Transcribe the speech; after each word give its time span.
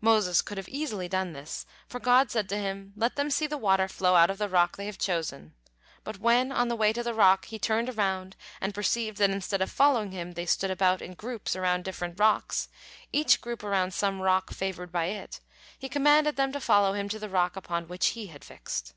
Moses 0.00 0.40
could 0.40 0.58
easily 0.70 1.04
have 1.04 1.10
done 1.10 1.32
this, 1.34 1.66
for 1.86 2.00
God 2.00 2.30
said 2.30 2.48
to 2.48 2.56
him: 2.56 2.94
"Let 2.96 3.16
them 3.16 3.28
see 3.28 3.46
the 3.46 3.58
water 3.58 3.88
flow 3.88 4.14
out 4.14 4.30
of 4.30 4.38
the 4.38 4.48
rock 4.48 4.78
they 4.78 4.86
have 4.86 4.96
chosen," 4.96 5.52
but 6.02 6.18
when, 6.18 6.50
on 6.50 6.68
the 6.68 6.74
way 6.76 6.94
to 6.94 7.02
the 7.02 7.12
rock, 7.12 7.44
he 7.44 7.58
turned 7.58 7.90
around 7.90 8.36
and 8.62 8.72
perceived 8.72 9.18
that 9.18 9.28
instead 9.28 9.60
of 9.60 9.70
following 9.70 10.12
him 10.12 10.32
they 10.32 10.46
stood 10.46 10.70
about 10.70 11.02
in 11.02 11.12
groups 11.12 11.54
around 11.54 11.84
different 11.84 12.18
rocks, 12.18 12.70
each 13.12 13.42
group 13.42 13.62
around 13.62 13.92
some 13.92 14.22
rock 14.22 14.50
favored 14.50 14.90
by 14.90 15.04
it, 15.08 15.40
he 15.78 15.90
commanded 15.90 16.36
them 16.36 16.52
to 16.52 16.58
follow 16.60 16.94
him 16.94 17.06
to 17.10 17.18
the 17.18 17.28
rock 17.28 17.54
upon 17.54 17.86
which 17.86 18.16
he 18.16 18.28
had 18.28 18.42
fixed. 18.42 18.94